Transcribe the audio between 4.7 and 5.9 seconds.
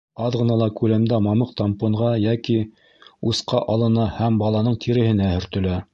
тиреһенә һөртөлә.